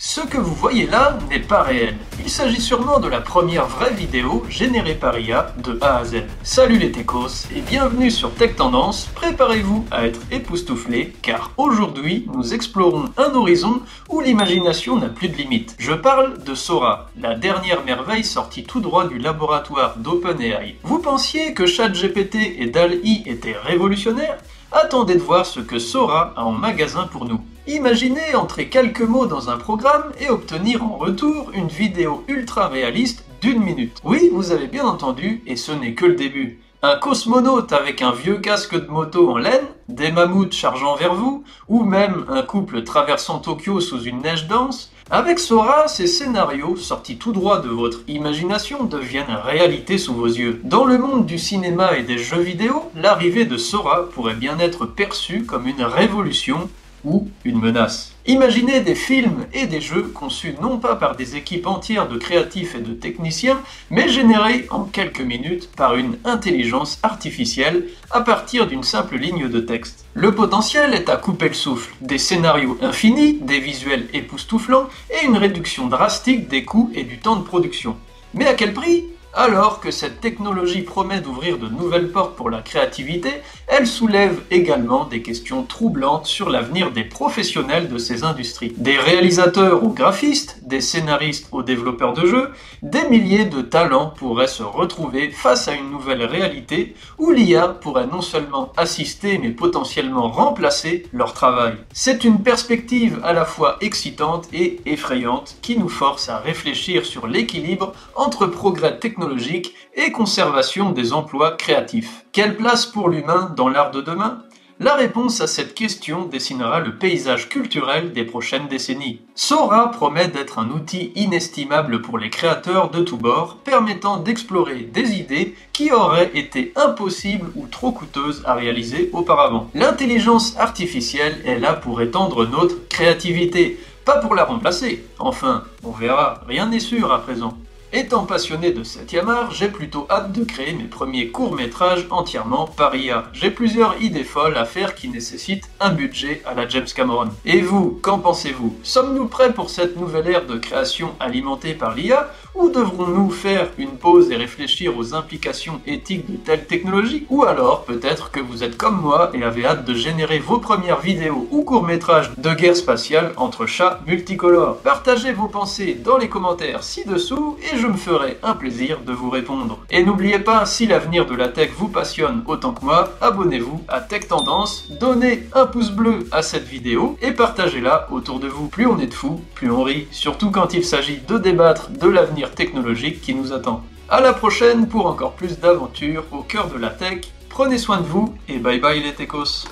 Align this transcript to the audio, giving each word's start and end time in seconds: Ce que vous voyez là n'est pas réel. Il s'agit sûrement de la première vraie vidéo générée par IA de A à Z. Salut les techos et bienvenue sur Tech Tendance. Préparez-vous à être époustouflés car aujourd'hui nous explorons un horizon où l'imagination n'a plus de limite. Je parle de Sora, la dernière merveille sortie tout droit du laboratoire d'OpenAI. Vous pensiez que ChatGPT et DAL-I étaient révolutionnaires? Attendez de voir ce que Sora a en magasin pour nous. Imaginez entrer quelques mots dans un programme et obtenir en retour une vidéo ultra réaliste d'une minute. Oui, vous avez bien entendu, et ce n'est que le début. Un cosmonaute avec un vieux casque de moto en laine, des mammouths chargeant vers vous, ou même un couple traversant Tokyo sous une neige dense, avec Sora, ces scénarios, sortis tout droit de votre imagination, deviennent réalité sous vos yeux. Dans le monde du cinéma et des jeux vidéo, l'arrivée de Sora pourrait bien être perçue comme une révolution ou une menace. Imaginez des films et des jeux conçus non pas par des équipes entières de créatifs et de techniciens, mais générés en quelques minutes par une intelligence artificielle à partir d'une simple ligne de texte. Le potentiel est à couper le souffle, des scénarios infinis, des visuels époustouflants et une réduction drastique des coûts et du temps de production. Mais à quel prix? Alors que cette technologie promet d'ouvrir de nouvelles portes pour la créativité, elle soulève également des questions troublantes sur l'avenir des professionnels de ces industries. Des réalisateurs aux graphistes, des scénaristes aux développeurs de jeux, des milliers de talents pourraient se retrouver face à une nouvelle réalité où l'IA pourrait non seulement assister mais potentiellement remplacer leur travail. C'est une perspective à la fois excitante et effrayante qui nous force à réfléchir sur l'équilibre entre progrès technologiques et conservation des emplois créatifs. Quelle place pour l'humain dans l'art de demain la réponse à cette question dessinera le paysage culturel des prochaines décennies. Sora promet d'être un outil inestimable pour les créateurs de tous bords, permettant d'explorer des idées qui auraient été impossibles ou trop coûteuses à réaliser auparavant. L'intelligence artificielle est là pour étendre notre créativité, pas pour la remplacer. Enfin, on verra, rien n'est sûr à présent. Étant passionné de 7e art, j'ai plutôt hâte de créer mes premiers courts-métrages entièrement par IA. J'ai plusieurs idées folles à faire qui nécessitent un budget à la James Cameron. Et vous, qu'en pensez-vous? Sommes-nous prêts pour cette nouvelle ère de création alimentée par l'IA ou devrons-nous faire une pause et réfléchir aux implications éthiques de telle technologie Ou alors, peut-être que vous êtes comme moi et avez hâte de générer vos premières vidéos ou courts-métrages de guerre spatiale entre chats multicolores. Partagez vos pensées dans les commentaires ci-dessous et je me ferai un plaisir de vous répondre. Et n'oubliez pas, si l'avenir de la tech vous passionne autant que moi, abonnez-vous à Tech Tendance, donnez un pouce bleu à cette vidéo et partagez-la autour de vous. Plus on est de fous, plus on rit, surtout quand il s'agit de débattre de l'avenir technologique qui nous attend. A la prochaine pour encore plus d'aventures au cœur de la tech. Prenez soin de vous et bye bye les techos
Ce 0.00 0.20
que 0.20 0.38
vous 0.38 0.54
voyez 0.54 0.86
là 0.86 1.18
n'est 1.28 1.40
pas 1.40 1.62
réel. 1.62 1.96
Il 2.20 2.30
s'agit 2.30 2.60
sûrement 2.60 3.00
de 3.00 3.08
la 3.08 3.20
première 3.20 3.66
vraie 3.66 3.92
vidéo 3.92 4.46
générée 4.48 4.94
par 4.94 5.18
IA 5.18 5.52
de 5.58 5.76
A 5.80 5.96
à 5.96 6.04
Z. 6.04 6.22
Salut 6.44 6.78
les 6.78 6.92
techos 6.92 7.48
et 7.52 7.60
bienvenue 7.62 8.12
sur 8.12 8.32
Tech 8.32 8.54
Tendance. 8.54 9.08
Préparez-vous 9.16 9.86
à 9.90 10.06
être 10.06 10.20
époustouflés 10.30 11.14
car 11.20 11.50
aujourd'hui 11.56 12.28
nous 12.32 12.54
explorons 12.54 13.06
un 13.16 13.34
horizon 13.34 13.82
où 14.08 14.20
l'imagination 14.20 14.94
n'a 14.94 15.08
plus 15.08 15.30
de 15.30 15.36
limite. 15.36 15.74
Je 15.80 15.94
parle 15.94 16.44
de 16.44 16.54
Sora, 16.54 17.10
la 17.20 17.34
dernière 17.34 17.84
merveille 17.84 18.22
sortie 18.22 18.62
tout 18.62 18.78
droit 18.78 19.08
du 19.08 19.18
laboratoire 19.18 19.96
d'OpenAI. 19.96 20.76
Vous 20.84 21.00
pensiez 21.00 21.54
que 21.54 21.66
ChatGPT 21.66 22.36
et 22.60 22.66
DAL-I 22.66 23.24
étaient 23.26 23.56
révolutionnaires? 23.64 24.38
Attendez 24.70 25.16
de 25.16 25.22
voir 25.22 25.44
ce 25.44 25.58
que 25.58 25.80
Sora 25.80 26.34
a 26.36 26.44
en 26.44 26.52
magasin 26.52 27.08
pour 27.10 27.24
nous. 27.24 27.40
Imaginez 27.70 28.34
entrer 28.34 28.70
quelques 28.70 29.02
mots 29.02 29.26
dans 29.26 29.50
un 29.50 29.58
programme 29.58 30.10
et 30.18 30.30
obtenir 30.30 30.82
en 30.82 30.96
retour 30.96 31.50
une 31.52 31.68
vidéo 31.68 32.24
ultra 32.26 32.68
réaliste 32.68 33.26
d'une 33.42 33.62
minute. 33.62 34.00
Oui, 34.04 34.30
vous 34.32 34.52
avez 34.52 34.68
bien 34.68 34.86
entendu, 34.86 35.42
et 35.46 35.54
ce 35.54 35.72
n'est 35.72 35.92
que 35.92 36.06
le 36.06 36.14
début. 36.14 36.60
Un 36.82 36.96
cosmonaute 36.96 37.74
avec 37.74 38.00
un 38.00 38.12
vieux 38.12 38.38
casque 38.38 38.74
de 38.74 38.90
moto 38.90 39.32
en 39.32 39.36
laine, 39.36 39.66
des 39.90 40.10
mammouths 40.10 40.54
chargeant 40.54 40.96
vers 40.96 41.12
vous, 41.12 41.44
ou 41.68 41.84
même 41.84 42.24
un 42.30 42.40
couple 42.40 42.84
traversant 42.84 43.38
Tokyo 43.38 43.80
sous 43.80 44.00
une 44.00 44.22
neige 44.22 44.48
dense, 44.48 44.90
avec 45.10 45.38
Sora, 45.38 45.88
ces 45.88 46.06
scénarios, 46.06 46.76
sortis 46.76 47.18
tout 47.18 47.32
droit 47.32 47.60
de 47.60 47.68
votre 47.68 48.00
imagination, 48.08 48.84
deviennent 48.84 49.26
réalité 49.44 49.98
sous 49.98 50.14
vos 50.14 50.26
yeux. 50.26 50.58
Dans 50.64 50.86
le 50.86 50.96
monde 50.96 51.26
du 51.26 51.38
cinéma 51.38 51.98
et 51.98 52.02
des 52.02 52.16
jeux 52.16 52.40
vidéo, 52.40 52.90
l'arrivée 52.96 53.44
de 53.44 53.58
Sora 53.58 54.08
pourrait 54.08 54.36
bien 54.36 54.58
être 54.58 54.86
perçue 54.86 55.44
comme 55.44 55.66
une 55.66 55.82
révolution 55.82 56.70
ou 57.04 57.28
une 57.44 57.60
menace. 57.60 58.12
Imaginez 58.26 58.80
des 58.80 58.94
films 58.94 59.46
et 59.54 59.66
des 59.66 59.80
jeux 59.80 60.02
conçus 60.02 60.54
non 60.60 60.78
pas 60.78 60.96
par 60.96 61.16
des 61.16 61.36
équipes 61.36 61.66
entières 61.66 62.08
de 62.08 62.18
créatifs 62.18 62.74
et 62.74 62.80
de 62.80 62.92
techniciens, 62.92 63.60
mais 63.90 64.08
générés 64.08 64.66
en 64.70 64.84
quelques 64.84 65.20
minutes 65.20 65.70
par 65.74 65.96
une 65.96 66.18
intelligence 66.24 66.98
artificielle 67.02 67.86
à 68.10 68.20
partir 68.20 68.66
d'une 68.66 68.82
simple 68.82 69.16
ligne 69.16 69.48
de 69.48 69.60
texte. 69.60 70.04
Le 70.14 70.34
potentiel 70.34 70.92
est 70.92 71.08
à 71.08 71.16
couper 71.16 71.48
le 71.48 71.54
souffle, 71.54 71.94
des 72.00 72.18
scénarios 72.18 72.76
infinis, 72.82 73.38
des 73.40 73.60
visuels 73.60 74.08
époustouflants 74.12 74.88
et 75.10 75.24
une 75.24 75.36
réduction 75.36 75.86
drastique 75.86 76.48
des 76.48 76.64
coûts 76.64 76.90
et 76.94 77.04
du 77.04 77.18
temps 77.18 77.36
de 77.36 77.44
production. 77.44 77.96
Mais 78.34 78.46
à 78.46 78.54
quel 78.54 78.74
prix? 78.74 79.04
Alors 79.34 79.80
que 79.80 79.90
cette 79.90 80.20
technologie 80.20 80.82
promet 80.82 81.20
d'ouvrir 81.20 81.58
de 81.58 81.68
nouvelles 81.68 82.10
portes 82.10 82.34
pour 82.34 82.50
la 82.50 82.60
créativité, 82.60 83.30
elle 83.68 83.86
soulève 83.86 84.40
également 84.50 85.04
des 85.04 85.22
questions 85.22 85.62
troublantes 85.62 86.26
sur 86.26 86.48
l'avenir 86.48 86.90
des 86.90 87.04
professionnels 87.04 87.88
de 87.88 87.98
ces 87.98 88.24
industries. 88.24 88.72
Des 88.76 88.96
réalisateurs 88.96 89.84
aux 89.84 89.90
graphistes, 89.90 90.60
des 90.62 90.80
scénaristes 90.80 91.48
aux 91.52 91.62
développeurs 91.62 92.14
de 92.14 92.26
jeux, 92.26 92.50
des 92.82 93.06
milliers 93.08 93.44
de 93.44 93.60
talents 93.60 94.12
pourraient 94.16 94.46
se 94.46 94.62
retrouver 94.62 95.30
face 95.30 95.68
à 95.68 95.74
une 95.74 95.90
nouvelle 95.90 96.24
réalité 96.24 96.94
où 97.18 97.30
l'IA 97.30 97.68
pourrait 97.68 98.06
non 98.06 98.22
seulement 98.22 98.72
assister 98.76 99.38
mais 99.38 99.50
potentiellement 99.50 100.30
remplacer 100.30 101.06
leur 101.12 101.34
travail. 101.34 101.74
C'est 101.92 102.24
une 102.24 102.42
perspective 102.42 103.20
à 103.22 103.34
la 103.34 103.44
fois 103.44 103.76
excitante 103.82 104.48
et 104.52 104.80
effrayante 104.86 105.56
qui 105.60 105.78
nous 105.78 105.88
force 105.90 106.28
à 106.30 106.38
réfléchir 106.38 107.04
sur 107.04 107.26
l'équilibre 107.26 107.92
entre 108.14 108.46
progrès 108.46 108.98
technologiques 108.98 109.74
et 109.94 110.10
conservation 110.12 110.92
des 110.92 111.12
emplois 111.12 111.52
créatifs. 111.52 112.24
Quelle 112.32 112.56
place 112.56 112.86
pour 112.86 113.08
l'humain 113.08 113.52
dans 113.58 113.68
l'art 113.68 113.90
de 113.90 114.00
demain 114.00 114.44
la 114.80 114.94
réponse 114.94 115.40
à 115.40 115.48
cette 115.48 115.74
question 115.74 116.26
dessinera 116.26 116.78
le 116.78 116.94
paysage 116.94 117.48
culturel 117.48 118.12
des 118.12 118.22
prochaines 118.22 118.68
décennies. 118.68 119.20
Sora 119.34 119.90
promet 119.90 120.28
d'être 120.28 120.60
un 120.60 120.70
outil 120.70 121.10
inestimable 121.16 122.00
pour 122.00 122.16
les 122.16 122.30
créateurs 122.30 122.88
de 122.88 123.02
tous 123.02 123.16
bords, 123.16 123.56
permettant 123.64 124.18
d'explorer 124.18 124.82
des 124.82 125.18
idées 125.18 125.56
qui 125.72 125.90
auraient 125.90 126.30
été 126.34 126.72
impossibles 126.76 127.50
ou 127.56 127.66
trop 127.66 127.90
coûteuses 127.90 128.44
à 128.46 128.54
réaliser 128.54 129.10
auparavant. 129.12 129.68
L'intelligence 129.74 130.56
artificielle 130.56 131.42
est 131.44 131.58
là 131.58 131.72
pour 131.72 132.00
étendre 132.00 132.46
notre 132.46 132.76
créativité, 132.88 133.80
pas 134.04 134.18
pour 134.18 134.36
la 134.36 134.44
remplacer. 134.44 135.04
Enfin, 135.18 135.64
on 135.82 135.90
verra, 135.90 136.44
rien 136.46 136.66
n'est 136.66 136.78
sûr 136.78 137.12
à 137.12 137.20
présent. 137.20 137.58
Étant 137.90 138.26
passionné 138.26 138.72
de 138.72 138.84
7e 138.84 139.30
art, 139.30 139.50
j'ai 139.50 139.68
plutôt 139.68 140.06
hâte 140.10 140.32
de 140.32 140.44
créer 140.44 140.74
mes 140.74 140.84
premiers 140.84 141.28
courts-métrages 141.28 142.06
entièrement 142.10 142.66
par 142.66 142.94
IA. 142.94 143.24
J'ai 143.32 143.50
plusieurs 143.50 143.98
idées 144.02 144.24
folles 144.24 144.58
à 144.58 144.66
faire 144.66 144.94
qui 144.94 145.08
nécessitent 145.08 145.70
un 145.80 145.92
budget 145.92 146.42
à 146.44 146.52
la 146.52 146.68
James 146.68 146.84
Cameron. 146.94 147.30
Et 147.46 147.62
vous, 147.62 147.98
qu'en 148.02 148.18
pensez-vous? 148.18 148.76
Sommes-nous 148.82 149.26
prêts 149.28 149.54
pour 149.54 149.70
cette 149.70 149.96
nouvelle 149.96 150.28
ère 150.28 150.44
de 150.44 150.58
création 150.58 151.14
alimentée 151.18 151.72
par 151.72 151.94
l'IA 151.94 152.30
ou 152.54 152.68
devrons-nous 152.68 153.30
faire 153.30 153.70
une 153.78 153.96
pause 153.96 154.30
et 154.30 154.36
réfléchir 154.36 154.98
aux 154.98 155.14
implications 155.14 155.80
éthiques 155.86 156.30
de 156.30 156.36
telle 156.36 156.66
technologie 156.66 157.24
Ou 157.30 157.44
alors, 157.44 157.84
peut-être 157.84 158.30
que 158.30 158.40
vous 158.40 158.64
êtes 158.64 158.76
comme 158.76 159.00
moi 159.00 159.30
et 159.32 159.42
avez 159.44 159.64
hâte 159.64 159.84
de 159.86 159.94
générer 159.94 160.40
vos 160.40 160.58
premières 160.58 161.00
vidéos 161.00 161.46
ou 161.50 161.62
courts-métrages 161.62 162.32
de 162.36 162.54
guerre 162.54 162.76
spatiale 162.76 163.32
entre 163.36 163.66
chats 163.66 164.00
multicolores. 164.06 164.78
Partagez 164.78 165.32
vos 165.32 165.48
pensées 165.48 165.94
dans 165.94 166.18
les 166.18 166.28
commentaires 166.28 166.82
ci-dessous 166.82 167.56
et 167.72 167.77
je 167.78 167.86
me 167.86 167.96
ferai 167.96 168.38
un 168.42 168.54
plaisir 168.54 169.00
de 169.06 169.12
vous 169.12 169.30
répondre. 169.30 169.78
Et 169.90 170.02
n'oubliez 170.04 170.38
pas, 170.38 170.66
si 170.66 170.86
l'avenir 170.86 171.26
de 171.26 171.34
la 171.34 171.48
tech 171.48 171.70
vous 171.76 171.88
passionne 171.88 172.42
autant 172.46 172.72
que 172.72 172.84
moi, 172.84 173.10
abonnez-vous 173.20 173.84
à 173.88 174.00
Tech 174.00 174.28
Tendance, 174.28 174.88
donnez 175.00 175.48
un 175.54 175.66
pouce 175.66 175.90
bleu 175.90 176.26
à 176.32 176.42
cette 176.42 176.66
vidéo 176.66 177.16
et 177.22 177.32
partagez-la 177.32 178.08
autour 178.10 178.40
de 178.40 178.48
vous. 178.48 178.68
Plus 178.68 178.86
on 178.86 178.98
est 178.98 179.06
de 179.06 179.14
fous, 179.14 179.40
plus 179.54 179.70
on 179.70 179.82
rit, 179.82 180.08
surtout 180.10 180.50
quand 180.50 180.74
il 180.74 180.84
s'agit 180.84 181.20
de 181.26 181.38
débattre 181.38 181.90
de 181.90 182.08
l'avenir 182.08 182.50
technologique 182.54 183.20
qui 183.20 183.34
nous 183.34 183.52
attend. 183.52 183.84
A 184.08 184.20
la 184.20 184.32
prochaine 184.32 184.88
pour 184.88 185.06
encore 185.06 185.32
plus 185.32 185.58
d'aventures 185.58 186.24
au 186.32 186.42
cœur 186.42 186.68
de 186.68 186.78
la 186.78 186.90
tech. 186.90 187.20
Prenez 187.48 187.78
soin 187.78 187.98
de 187.98 188.06
vous 188.06 188.34
et 188.48 188.58
bye 188.58 188.80
bye 188.80 189.02
les 189.02 189.14
techos 189.14 189.66